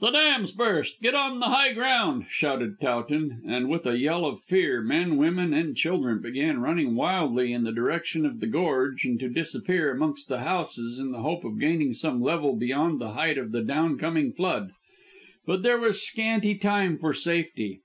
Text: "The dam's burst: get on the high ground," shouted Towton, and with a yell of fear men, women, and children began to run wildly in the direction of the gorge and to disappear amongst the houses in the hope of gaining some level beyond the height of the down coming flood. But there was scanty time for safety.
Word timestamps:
"The 0.00 0.10
dam's 0.10 0.52
burst: 0.52 1.00
get 1.00 1.14
on 1.14 1.38
the 1.40 1.46
high 1.46 1.72
ground," 1.72 2.26
shouted 2.28 2.78
Towton, 2.78 3.40
and 3.46 3.70
with 3.70 3.86
a 3.86 3.98
yell 3.98 4.26
of 4.26 4.42
fear 4.42 4.82
men, 4.82 5.16
women, 5.16 5.54
and 5.54 5.74
children 5.74 6.20
began 6.20 6.56
to 6.56 6.60
run 6.60 6.94
wildly 6.94 7.54
in 7.54 7.64
the 7.64 7.72
direction 7.72 8.26
of 8.26 8.40
the 8.40 8.46
gorge 8.46 9.06
and 9.06 9.18
to 9.18 9.30
disappear 9.30 9.90
amongst 9.90 10.28
the 10.28 10.40
houses 10.40 10.98
in 10.98 11.10
the 11.10 11.22
hope 11.22 11.42
of 11.42 11.58
gaining 11.58 11.94
some 11.94 12.20
level 12.20 12.54
beyond 12.54 13.00
the 13.00 13.12
height 13.12 13.38
of 13.38 13.50
the 13.52 13.62
down 13.62 13.96
coming 13.96 14.30
flood. 14.30 14.72
But 15.46 15.62
there 15.62 15.78
was 15.80 16.06
scanty 16.06 16.56
time 16.58 16.98
for 16.98 17.14
safety. 17.14 17.80